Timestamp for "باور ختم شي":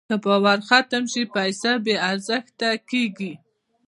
0.23-1.21